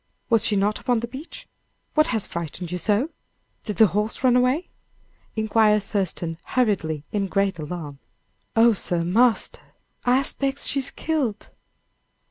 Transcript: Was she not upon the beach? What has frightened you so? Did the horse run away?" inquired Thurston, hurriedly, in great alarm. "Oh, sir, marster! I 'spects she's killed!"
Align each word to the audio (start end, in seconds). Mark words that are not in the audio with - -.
Was 0.31 0.43
she 0.43 0.55
not 0.55 0.79
upon 0.79 0.99
the 1.01 1.07
beach? 1.07 1.47
What 1.93 2.07
has 2.07 2.25
frightened 2.25 2.71
you 2.71 2.79
so? 2.79 3.11
Did 3.65 3.75
the 3.75 3.85
horse 3.85 4.23
run 4.23 4.35
away?" 4.35 4.69
inquired 5.35 5.83
Thurston, 5.83 6.39
hurriedly, 6.43 7.03
in 7.11 7.27
great 7.27 7.59
alarm. 7.59 7.99
"Oh, 8.55 8.73
sir, 8.73 9.03
marster! 9.03 9.61
I 10.03 10.19
'spects 10.23 10.65
she's 10.65 10.89
killed!" 10.89 11.51